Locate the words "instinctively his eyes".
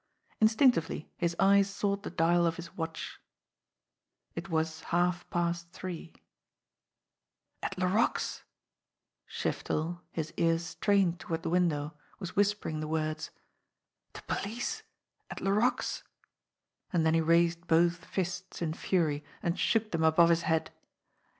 0.39-1.69